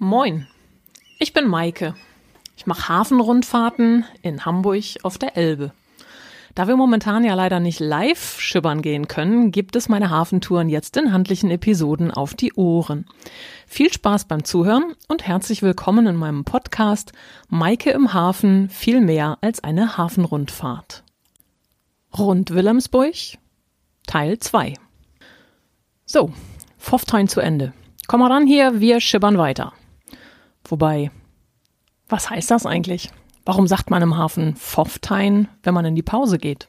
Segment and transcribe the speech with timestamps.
[0.00, 0.46] Moin,
[1.18, 1.96] ich bin Maike.
[2.56, 5.72] Ich mache Hafenrundfahrten in Hamburg auf der Elbe.
[6.54, 10.96] Da wir momentan ja leider nicht live schippern gehen können, gibt es meine Hafentouren jetzt
[10.96, 13.06] in handlichen Episoden auf die Ohren.
[13.66, 17.10] Viel Spaß beim Zuhören und herzlich willkommen in meinem Podcast
[17.48, 21.02] Maike im Hafen viel mehr als eine Hafenrundfahrt.
[22.16, 23.16] Rund Wilhelmsburg
[24.06, 24.74] Teil 2
[26.06, 26.30] So,
[26.78, 27.72] Pfofftein zu Ende.
[28.06, 29.72] Komm mal ran hier, wir schippern weiter.
[30.68, 31.10] Wobei,
[32.08, 33.10] was heißt das eigentlich?
[33.44, 36.68] Warum sagt man im Hafen Pfofftein, wenn man in die Pause geht?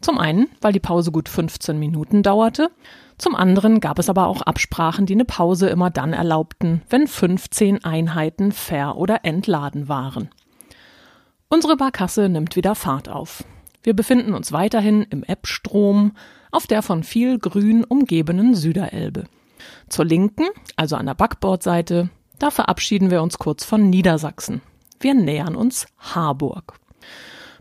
[0.00, 2.70] Zum einen, weil die Pause gut 15 Minuten dauerte.
[3.18, 7.84] Zum anderen gab es aber auch Absprachen, die eine Pause immer dann erlaubten, wenn 15
[7.84, 10.30] Einheiten ver- oder entladen waren.
[11.48, 13.42] Unsere Barkasse nimmt wieder Fahrt auf.
[13.82, 16.12] Wir befinden uns weiterhin im Ebbstrom
[16.52, 19.24] auf der von viel Grün umgebenen Süderelbe.
[19.88, 20.46] Zur Linken,
[20.76, 24.62] also an der Backbordseite, da verabschieden wir uns kurz von Niedersachsen.
[25.00, 26.74] Wir nähern uns Harburg.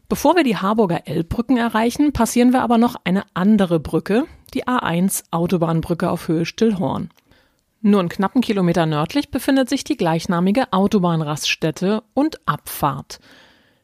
[0.09, 5.25] Bevor wir die Harburger Elbbrücken erreichen, passieren wir aber noch eine andere Brücke, die A1
[5.31, 7.09] Autobahnbrücke auf Höhe Stillhorn.
[7.81, 13.19] Nur einen knappen Kilometer nördlich befindet sich die gleichnamige Autobahnraststätte und Abfahrt.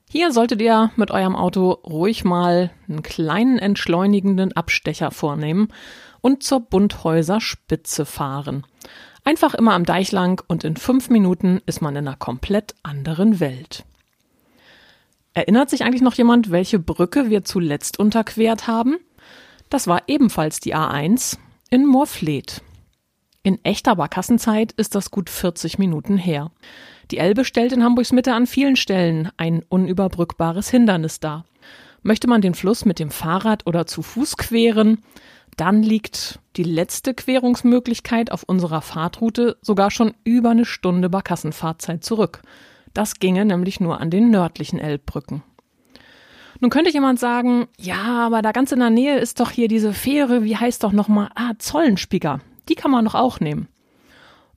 [0.10, 5.70] Hier solltet ihr mit eurem Auto ruhig mal einen kleinen entschleunigenden Abstecher vornehmen
[6.22, 8.66] und zur Bunthäuser Spitze fahren.
[9.24, 13.40] Einfach immer am Deich lang und in fünf Minuten ist man in einer komplett anderen
[13.40, 13.86] Welt.
[15.34, 18.98] Erinnert sich eigentlich noch jemand, welche Brücke wir zuletzt unterquert haben?
[19.70, 21.38] Das war ebenfalls die A1
[21.70, 22.62] in Moorfleet.
[23.42, 26.52] In echter Barkassenzeit ist das gut 40 Minuten her.
[27.12, 31.46] Die Elbe stellt in Hamburgs Mitte an vielen Stellen ein unüberbrückbares Hindernis dar.
[32.04, 35.00] Möchte man den Fluss mit dem Fahrrad oder zu Fuß queren,
[35.58, 42.42] dann liegt die letzte Querungsmöglichkeit auf unserer Fahrtroute sogar schon über eine Stunde Barkassenfahrzeit zurück.
[42.94, 45.44] Das ginge nämlich nur an den nördlichen Elbbrücken.
[46.60, 49.94] Nun könnte jemand sagen, ja, aber da ganz in der Nähe ist doch hier diese
[49.94, 52.40] Fähre, wie heißt doch nochmal, ah, Zollenspieger.
[52.70, 53.68] Die kann man doch auch nehmen.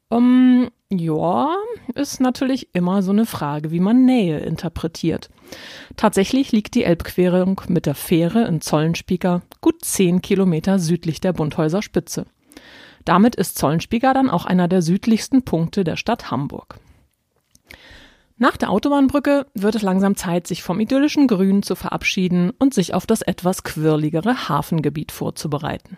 [0.09, 1.56] Um, ja,
[1.94, 5.30] ist natürlich immer so eine Frage, wie man Nähe interpretiert.
[5.97, 11.82] Tatsächlich liegt die Elbquerung mit der Fähre in Zollenspieker gut zehn Kilometer südlich der Bunthäuser
[11.82, 12.26] Spitze.
[13.04, 16.78] Damit ist Zollenspieker dann auch einer der südlichsten Punkte der Stadt Hamburg.
[18.38, 22.92] Nach der Autobahnbrücke wird es langsam Zeit, sich vom idyllischen Grün zu verabschieden und sich
[22.94, 25.97] auf das etwas quirligere Hafengebiet vorzubereiten.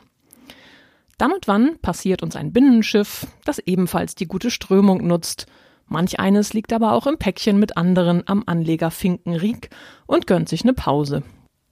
[1.19, 5.47] Dann und wann passiert uns ein Binnenschiff, das ebenfalls die gute Strömung nutzt.
[5.87, 9.71] Manch eines liegt aber auch im Päckchen mit anderen am Anleger Finkenriek
[10.06, 11.23] und gönnt sich eine Pause.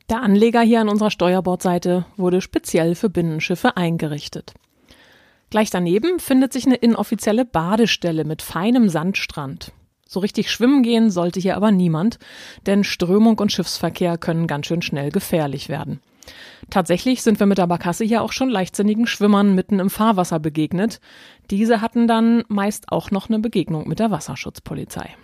[0.08, 4.54] Der Anleger hier an unserer Steuerbordseite wurde speziell für Binnenschiffe eingerichtet.
[5.50, 9.72] Gleich daneben findet sich eine inoffizielle Badestelle mit feinem Sandstrand.
[10.08, 12.18] So richtig schwimmen gehen sollte hier aber niemand,
[12.66, 16.00] denn Strömung und Schiffsverkehr können ganz schön schnell gefährlich werden.
[16.70, 21.00] Tatsächlich sind wir mit der Barkasse hier auch schon leichtsinnigen Schwimmern mitten im Fahrwasser begegnet.
[21.50, 25.14] Diese hatten dann meist auch noch eine Begegnung mit der Wasserschutzpolizei.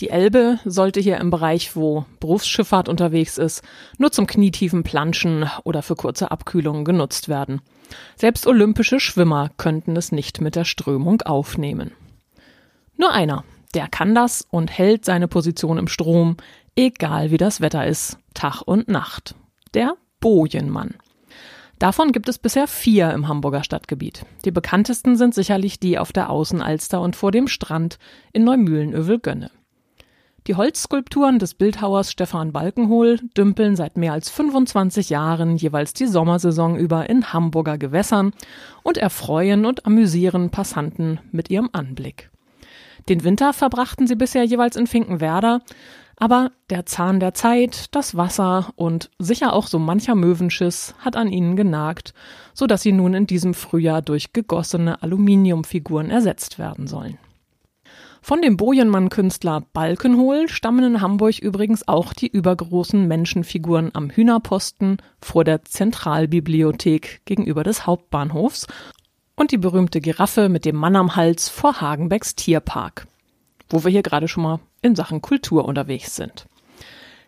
[0.00, 3.62] Die Elbe sollte hier im Bereich, wo Berufsschifffahrt unterwegs ist,
[3.98, 7.60] nur zum knietiefen Planschen oder für kurze Abkühlungen genutzt werden.
[8.16, 11.92] Selbst olympische Schwimmer könnten es nicht mit der Strömung aufnehmen.
[12.96, 13.44] Nur einer,
[13.74, 16.36] der kann das und hält seine Position im Strom,
[16.76, 19.34] egal wie das Wetter ist, Tag und Nacht.
[19.74, 20.94] Der Bojenmann.
[21.78, 24.24] Davon gibt es bisher vier im Hamburger Stadtgebiet.
[24.44, 27.98] Die bekanntesten sind sicherlich die auf der Außenalster und vor dem Strand
[28.32, 29.50] in Neumühlenövel-Gönne.
[30.48, 36.76] Die Holzskulpturen des Bildhauers Stefan Balkenhol dümpeln seit mehr als 25 Jahren jeweils die Sommersaison
[36.76, 38.32] über in Hamburger Gewässern
[38.82, 42.30] und erfreuen und amüsieren Passanten mit ihrem Anblick.
[43.08, 45.60] Den Winter verbrachten sie bisher jeweils in Finkenwerder,
[46.16, 51.28] aber der Zahn der Zeit, das Wasser und sicher auch so mancher Möwenschiss hat an
[51.28, 52.12] ihnen genagt,
[52.54, 57.18] so dass sie nun in diesem Frühjahr durch gegossene Aluminiumfiguren ersetzt werden sollen.
[58.20, 65.44] Von dem Bojenmann-Künstler Balkenhol stammen in Hamburg übrigens auch die übergroßen Menschenfiguren am Hühnerposten vor
[65.44, 68.66] der Zentralbibliothek gegenüber des Hauptbahnhofs
[69.38, 73.06] und die berühmte Giraffe mit dem Mann am Hals vor Hagenbecks Tierpark,
[73.70, 76.46] wo wir hier gerade schon mal in Sachen Kultur unterwegs sind.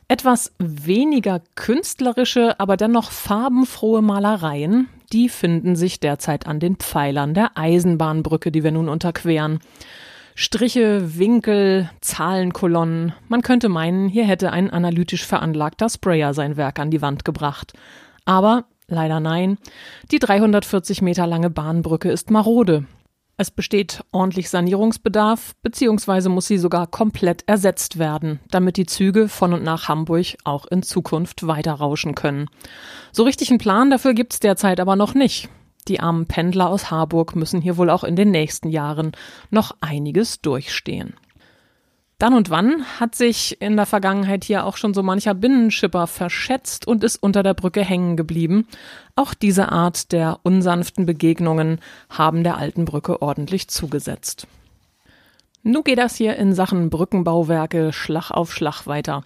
[0.09, 7.57] Etwas weniger künstlerische, aber dennoch farbenfrohe Malereien, die finden sich derzeit an den Pfeilern der
[7.57, 9.61] Eisenbahnbrücke, die wir nun unterqueren.
[10.35, 13.12] Striche, Winkel, Zahlenkolonnen.
[13.29, 17.73] Man könnte meinen, hier hätte ein analytisch veranlagter Sprayer sein Werk an die Wand gebracht.
[18.25, 19.57] Aber leider nein.
[20.11, 22.85] Die 340 Meter lange Bahnbrücke ist marode.
[23.39, 29.55] Es besteht ordentlich Sanierungsbedarf, beziehungsweise muss sie sogar komplett ersetzt werden, damit die Züge von
[29.55, 32.51] und nach Hamburg auch in Zukunft weiter rauschen können.
[33.13, 35.49] So richtig einen Plan dafür gibt's derzeit aber noch nicht.
[35.89, 39.13] Die armen Pendler aus Harburg müssen hier wohl auch in den nächsten Jahren
[39.51, 41.15] noch einiges durchstehen.
[42.21, 46.87] Dann und wann hat sich in der Vergangenheit hier auch schon so mancher Binnenschipper verschätzt
[46.87, 48.67] und ist unter der Brücke hängen geblieben.
[49.17, 51.81] Auch diese Art der unsanften Begegnungen
[52.11, 54.47] haben der alten Brücke ordentlich zugesetzt.
[55.63, 59.25] Nun geht das hier in Sachen Brückenbauwerke Schlag auf Schlag weiter.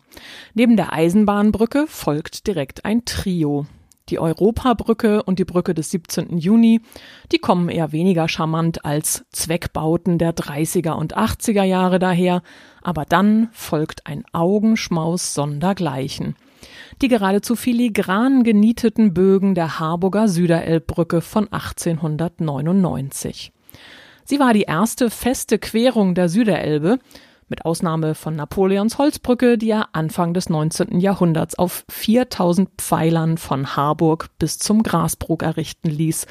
[0.55, 3.67] Neben der Eisenbahnbrücke folgt direkt ein Trio.
[4.11, 6.37] Die Europabrücke und die Brücke des 17.
[6.37, 6.83] Juni,
[7.33, 12.43] die kommen eher weniger charmant als Zweckbauten der 30er und 80er Jahre daher,
[12.83, 16.37] aber dann folgt ein Augenschmaus sondergleichen.
[17.01, 23.53] Die geradezu filigran genieteten Bögen der Harburger Süderelbbrücke von 1899.
[24.25, 26.99] Sie war die erste feste Querung der Süderelbe,
[27.49, 30.99] mit Ausnahme von Napoleons Holzbrücke, die er Anfang des 19.
[31.01, 36.27] Jahrhunderts auf 4000 Pfeilern von Harburg bis zum Grasbrook errichten ließ,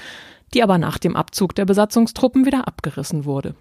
[0.53, 3.55] die aber nach dem Abzug der Besatzungstruppen wieder abgerissen wurde.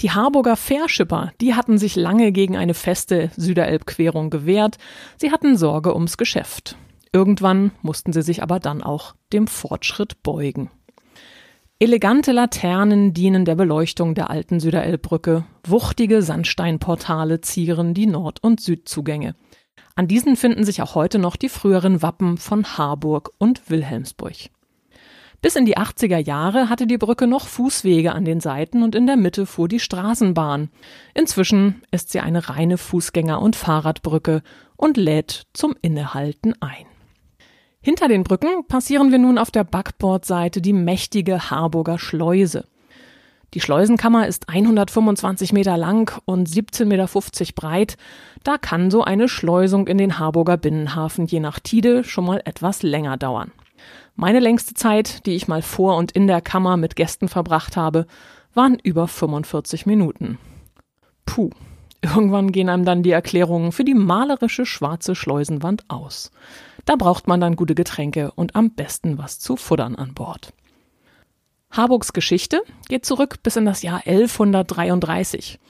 [0.00, 4.78] Die Harburger Fährschipper, die hatten sich lange gegen eine feste Süderelbquerung gewehrt,
[5.18, 6.76] sie hatten Sorge ums Geschäft.
[7.12, 10.70] Irgendwann mussten sie sich aber dann auch dem Fortschritt beugen.
[11.82, 19.34] Elegante Laternen dienen der Beleuchtung der alten Süderelbbrücke, wuchtige Sandsteinportale zieren die Nord- und Südzugänge.
[19.94, 24.50] An diesen finden sich auch heute noch die früheren Wappen von Harburg und Wilhelmsburg.
[25.40, 29.06] Bis in die 80er Jahre hatte die Brücke noch Fußwege an den Seiten und in
[29.06, 30.68] der Mitte fuhr die Straßenbahn.
[31.14, 34.42] Inzwischen ist sie eine reine Fußgänger- und Fahrradbrücke
[34.76, 36.89] und lädt zum Innehalten ein.
[37.82, 42.66] Hinter den Brücken passieren wir nun auf der Backbordseite die mächtige Harburger Schleuse.
[43.54, 47.96] Die Schleusenkammer ist 125 Meter lang und 17,50 Meter breit.
[48.44, 52.82] Da kann so eine Schleusung in den Harburger Binnenhafen je nach Tide schon mal etwas
[52.82, 53.50] länger dauern.
[54.14, 58.06] Meine längste Zeit, die ich mal vor und in der Kammer mit Gästen verbracht habe,
[58.52, 60.36] waren über 45 Minuten.
[61.24, 61.48] Puh,
[62.02, 66.30] irgendwann gehen einem dann die Erklärungen für die malerische schwarze Schleusenwand aus.
[66.84, 70.52] Da braucht man dann gute Getränke und am besten was zu futtern an Bord.
[71.70, 75.60] Harburgs Geschichte geht zurück bis in das Jahr 1133.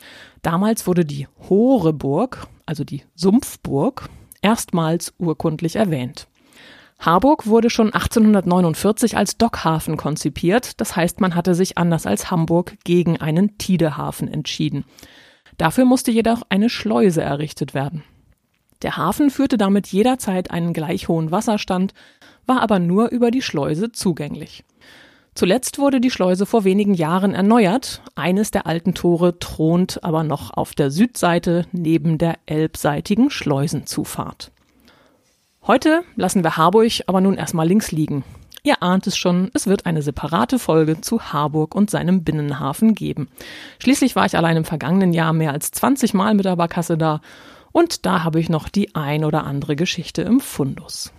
[0.42, 4.08] Damals wurde die Horeburg, also die Sumpfburg,
[4.40, 6.26] erstmals urkundlich erwähnt.
[6.98, 12.76] Harburg wurde schon 1849 als Dockhafen konzipiert, das heißt, man hatte sich anders als Hamburg
[12.84, 14.84] gegen einen Tidehafen entschieden.
[15.56, 18.04] Dafür musste jedoch eine Schleuse errichtet werden.
[18.82, 21.92] Der Hafen führte damit jederzeit einen gleich hohen Wasserstand,
[22.46, 24.64] war aber nur über die Schleuse zugänglich.
[25.34, 28.02] Zuletzt wurde die Schleuse vor wenigen Jahren erneuert.
[28.14, 34.50] Eines der alten Tore thront aber noch auf der Südseite neben der elbseitigen Schleusenzufahrt.
[35.66, 38.24] Heute lassen wir Harburg aber nun erstmal links liegen.
[38.62, 43.28] Ihr ahnt es schon, es wird eine separate Folge zu Harburg und seinem Binnenhafen geben.
[43.78, 47.20] Schließlich war ich allein im vergangenen Jahr mehr als 20 Mal mit der Barkasse da
[47.72, 51.12] und da habe ich noch die ein oder andere Geschichte im Fundus.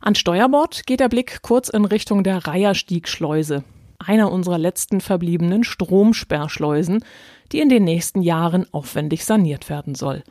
[0.00, 3.64] An Steuerbord geht der Blick kurz in Richtung der Reierstiegschleuse,
[3.98, 7.04] einer unserer letzten verbliebenen Stromsperrschleusen,
[7.52, 10.22] die in den nächsten Jahren aufwendig saniert werden soll.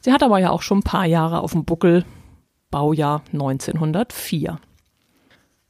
[0.00, 2.04] Sie hat aber ja auch schon ein paar Jahre auf dem Buckel,
[2.70, 4.58] Baujahr 1904.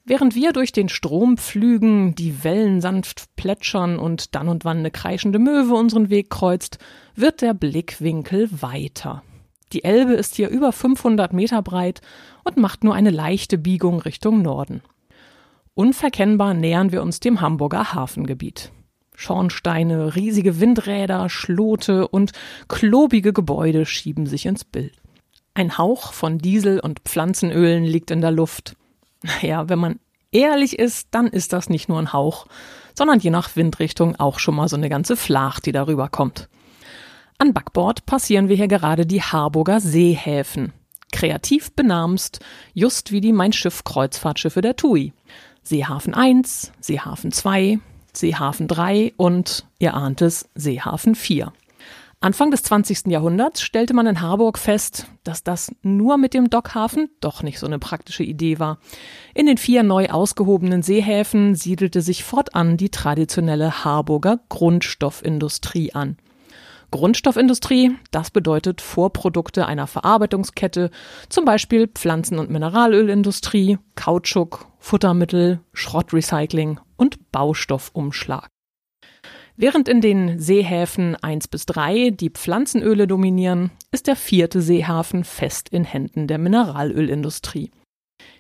[0.05, 4.91] Während wir durch den Strom pflügen, die Wellen sanft plätschern und dann und wann eine
[4.91, 6.79] kreischende Möwe unseren Weg kreuzt,
[7.15, 9.23] wird der Blickwinkel weiter.
[9.73, 12.01] Die Elbe ist hier über 500 Meter breit
[12.45, 14.83] und macht nur eine leichte Biegung Richtung Norden.
[15.75, 18.71] Unverkennbar nähern wir uns dem Hamburger Hafengebiet.
[19.15, 22.33] Schornsteine, riesige Windräder, Schlote und
[22.69, 24.95] klobige Gebäude schieben sich ins Bild.
[25.55, 28.77] Ein Hauch von Diesel und Pflanzenölen liegt in der Luft.
[29.23, 30.01] Naja, wenn man
[30.33, 32.47] ehrlich ist, dann ist das nicht nur ein Hauch,
[32.95, 36.49] sondern je nach Windrichtung auch schon mal so eine ganze Flach, die darüber kommt.
[37.43, 40.73] An Backbord passieren wir hier gerade die Harburger Seehäfen.
[41.11, 42.39] Kreativ benamst,
[42.73, 45.13] just wie die Mein Schiff Kreuzfahrtschiffe der TUI.
[45.65, 47.81] Seehafen 1, Seehafen 2,
[48.13, 51.53] Seehafen 3 und, ihr ahnt es, Seehafen 4.
[52.21, 53.07] Anfang des 20.
[53.09, 57.67] Jahrhunderts stellte man in Harburg fest, dass das nur mit dem Dockhafen doch nicht so
[57.67, 58.79] eine praktische Idee war.
[59.35, 66.19] In den vier neu ausgehobenen Seehäfen siedelte sich fortan die traditionelle Harburger Grundstoffindustrie an.
[66.93, 70.91] Grundstoffindustrie, das bedeutet Vorprodukte einer Verarbeitungskette,
[71.29, 78.47] zum Beispiel Pflanzen- und Mineralölindustrie, Kautschuk, Futtermittel, Schrottrecycling und Baustoffumschlag.
[79.57, 85.69] Während in den Seehäfen 1 bis 3 die Pflanzenöle dominieren, ist der vierte Seehafen fest
[85.71, 87.71] in Händen der Mineralölindustrie.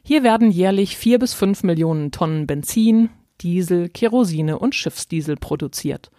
[0.04, 3.10] Hier werden jährlich vier bis fünf Millionen Tonnen Benzin,
[3.42, 6.10] Diesel, Kerosine und Schiffsdiesel produziert.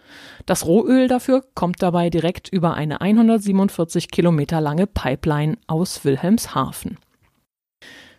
[0.46, 6.98] Das Rohöl dafür kommt dabei direkt über eine 147 Kilometer lange Pipeline aus Wilhelmshaven.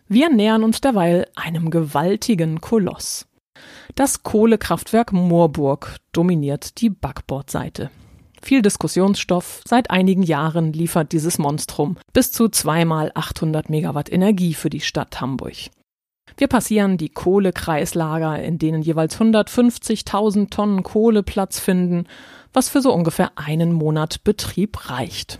[0.08, 3.26] Wir nähern uns derweil einem gewaltigen Koloss.
[3.94, 7.90] Das Kohlekraftwerk Moorburg dominiert die Backbordseite.
[8.42, 9.62] Viel Diskussionsstoff.
[9.66, 15.20] Seit einigen Jahren liefert dieses Monstrum bis zu zweimal 800 Megawatt Energie für die Stadt
[15.20, 15.70] Hamburg.
[16.36, 22.06] Wir passieren die Kohlekreislager, in denen jeweils 150.000 Tonnen Kohle Platz finden,
[22.52, 25.38] was für so ungefähr einen Monat Betrieb reicht.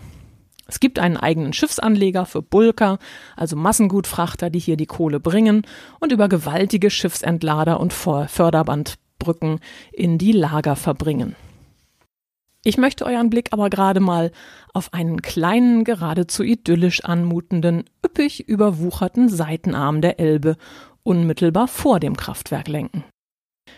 [0.67, 2.99] Es gibt einen eigenen Schiffsanleger für Bulker,
[3.35, 5.61] also Massengutfrachter, die hier die Kohle bringen
[5.99, 9.59] und über gewaltige Schiffsentlader und Förderbandbrücken
[9.93, 11.35] in die Lager verbringen.
[12.67, 14.29] Ich möchte euren Blick aber gerade mal
[14.73, 20.57] auf einen kleinen, geradezu idyllisch anmutenden, üppig überwucherten Seitenarm der Elbe
[21.01, 23.05] unmittelbar vor dem Kraftwerk lenken.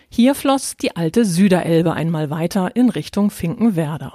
[0.08, 4.14] Hier floss die alte Süderelbe einmal weiter in Richtung Finkenwerder.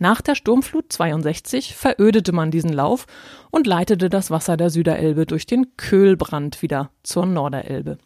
[0.00, 3.06] Nach der Sturmflut 62 verödete man diesen Lauf
[3.52, 7.98] und leitete das Wasser der Süderelbe durch den Köhlbrand wieder zur Norderelbe.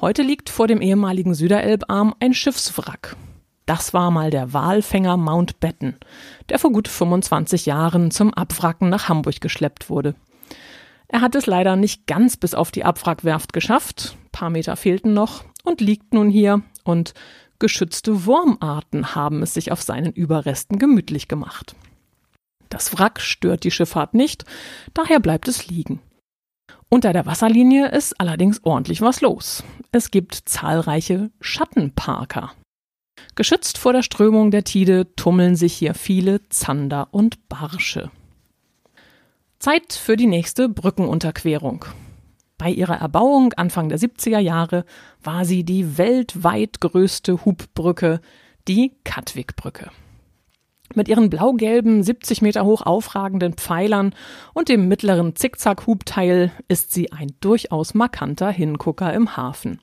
[0.00, 3.16] Heute liegt vor dem ehemaligen Süderelbarm ein Schiffswrack.
[3.68, 5.98] Das war mal der Walfänger Mountbatten,
[6.48, 10.14] der vor gut 25 Jahren zum Abwracken nach Hamburg geschleppt wurde.
[11.06, 15.44] Er hat es leider nicht ganz bis auf die Abwrackwerft geschafft, paar Meter fehlten noch
[15.64, 17.12] und liegt nun hier und
[17.58, 21.76] geschützte Wurmarten haben es sich auf seinen Überresten gemütlich gemacht.
[22.70, 24.46] Das Wrack stört die Schifffahrt nicht,
[24.94, 26.00] daher bleibt es liegen.
[26.88, 29.62] Unter der Wasserlinie ist allerdings ordentlich was los.
[29.92, 32.54] Es gibt zahlreiche Schattenparker.
[33.34, 38.10] Geschützt vor der Strömung der Tide tummeln sich hier viele Zander und Barsche.
[39.58, 41.84] Zeit für die nächste Brückenunterquerung.
[42.58, 44.84] Bei ihrer Erbauung Anfang der 70er Jahre
[45.22, 48.20] war sie die weltweit größte Hubbrücke,
[48.66, 49.90] die Katwigbrücke.
[50.94, 54.14] Mit ihren blau-gelben, 70 Meter hoch aufragenden Pfeilern
[54.54, 59.80] und dem mittleren Zickzack-Hubteil ist sie ein durchaus markanter Hingucker im Hafen.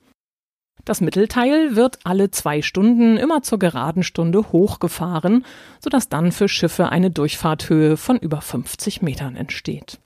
[0.86, 5.44] Das Mittelteil wird alle zwei Stunden immer zur geraden Stunde hochgefahren,
[5.80, 9.98] sodass dann für Schiffe eine Durchfahrthöhe von über 50 Metern entsteht.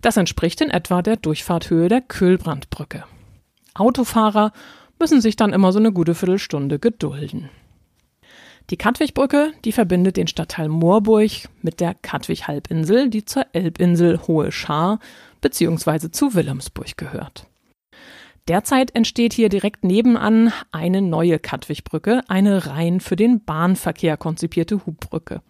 [0.00, 3.04] Das entspricht in etwa der Durchfahrthöhe der Köhlbrandbrücke.
[3.74, 4.52] Autofahrer
[5.00, 7.50] müssen sich dann immer so eine gute Viertelstunde gedulden.
[8.70, 15.00] Die Katwigbrücke, die verbindet den Stadtteil Moorburg mit der Katwig-Halbinsel, die zur Elbinsel Hohe Schar
[15.40, 16.12] bzw.
[16.12, 17.48] zu Wilhelmsburg gehört.
[18.48, 25.42] Derzeit entsteht hier direkt nebenan eine neue Katwigbrücke, eine rein für den Bahnverkehr konzipierte Hubbrücke.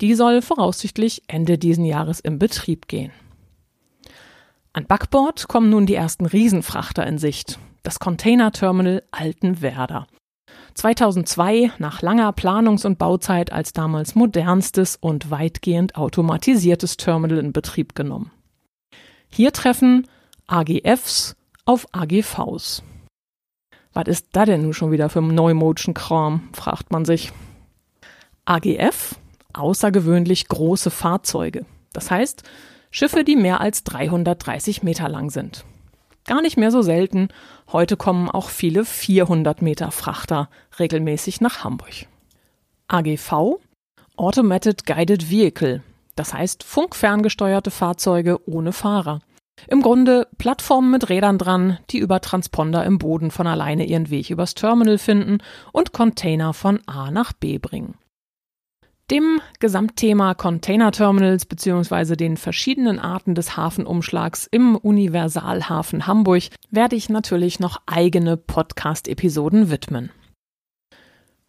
[0.00, 3.12] Die soll voraussichtlich Ende diesen Jahres in Betrieb gehen.
[4.72, 7.60] An Backbord kommen nun die ersten Riesenfrachter in Sicht.
[7.84, 10.08] Das Containerterminal Altenwerder.
[10.74, 17.94] 2002 nach langer Planungs- und Bauzeit als damals modernstes und weitgehend automatisiertes Terminal in Betrieb
[17.94, 18.32] genommen.
[19.28, 20.08] Hier treffen
[20.48, 22.82] AGFs auf AGVs.
[23.92, 27.32] Was ist da denn nun schon wieder für Neumotion-Kram, fragt man sich.
[28.44, 29.16] AGF,
[29.52, 31.64] außergewöhnlich große Fahrzeuge.
[31.92, 32.42] Das heißt,
[32.90, 35.64] Schiffe, die mehr als 330 Meter lang sind.
[36.26, 37.28] Gar nicht mehr so selten.
[37.72, 42.06] Heute kommen auch viele 400 Meter Frachter regelmäßig nach Hamburg.
[42.88, 43.58] AGV,
[44.16, 45.82] Automated Guided Vehicle.
[46.16, 49.20] Das heißt funkferngesteuerte Fahrzeuge ohne Fahrer.
[49.68, 54.30] Im Grunde Plattformen mit Rädern dran, die über Transponder im Boden von alleine ihren Weg
[54.30, 55.38] übers Terminal finden
[55.72, 57.94] und Container von A nach B bringen.
[59.10, 62.16] Dem Gesamtthema Container Terminals bzw.
[62.16, 70.10] den verschiedenen Arten des Hafenumschlags im Universalhafen Hamburg werde ich natürlich noch eigene Podcast-Episoden widmen.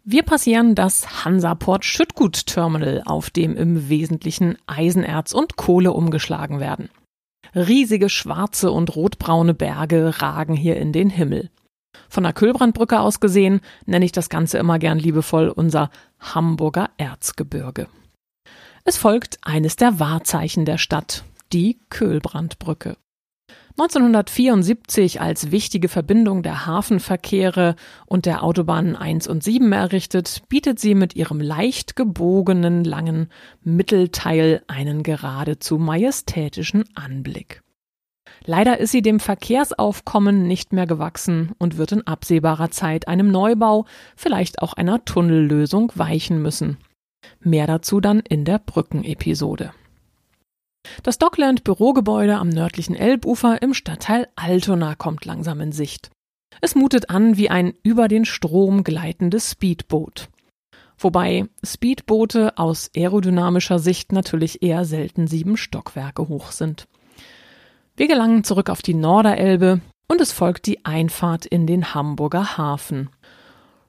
[0.04, 6.90] Wir passieren das Hansaport Schüttgut Terminal, auf dem im Wesentlichen Eisenerz und Kohle umgeschlagen werden.
[7.56, 11.50] Riesige schwarze und rotbraune Berge ragen hier in den Himmel.
[12.10, 17.88] Von der Kühlbrandbrücke aus gesehen nenne ich das Ganze immer gern liebevoll unser Hamburger Erzgebirge.
[18.84, 22.98] Es folgt eines der Wahrzeichen der Stadt, die Köhlbrandbrücke.
[23.78, 30.96] 1974 als wichtige Verbindung der Hafenverkehre und der Autobahnen 1 und 7 errichtet, bietet sie
[30.96, 33.28] mit ihrem leicht gebogenen langen
[33.64, 37.64] Mittelteil einen geradezu majestätischen Anblick.
[38.46, 43.86] Leider ist sie dem Verkehrsaufkommen nicht mehr gewachsen und wird in absehbarer Zeit einem Neubau,
[44.16, 46.78] vielleicht auch einer Tunnellösung weichen müssen.
[47.42, 49.74] Mehr dazu dann in der Brückenepisode.
[51.04, 56.12] Das Dockland Bürogebäude am nördlichen Elbufer im Stadtteil Altona kommt langsam in Sicht.
[56.62, 60.30] Es mutet an wie ein über den Strom gleitendes Speedboot.
[60.98, 66.88] Wobei Speedboote aus aerodynamischer Sicht natürlich eher selten sieben Stockwerke hoch sind.
[67.98, 73.10] Wir gelangen zurück auf die Norderelbe und es folgt die Einfahrt in den Hamburger Hafen.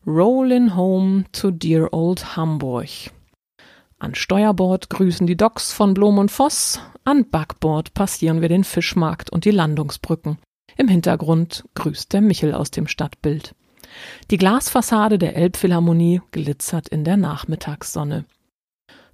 [0.06, 3.10] Rollin' home to dear old Hamburg.
[3.98, 9.30] An Steuerbord grüßen die Docks von Blom und Voss, an Backbord passieren wir den Fischmarkt
[9.30, 10.38] und die Landungsbrücken.
[10.76, 13.54] Im Hintergrund grüßt der Michel aus dem Stadtbild.
[14.30, 18.26] Die Glasfassade der Elbphilharmonie glitzert in der Nachmittagssonne.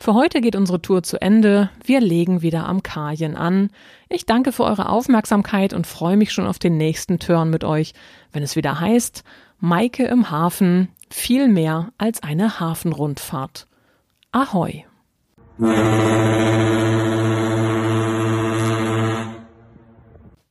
[0.00, 1.70] Für heute geht unsere Tour zu Ende.
[1.84, 3.70] Wir legen wieder am Kajen an.
[4.08, 7.94] Ich danke für eure Aufmerksamkeit und freue mich schon auf den nächsten Turn mit euch,
[8.32, 9.22] wenn es wieder heißt,
[9.60, 13.68] Maike im Hafen, viel mehr als eine Hafenrundfahrt.
[14.32, 14.84] Ahoj.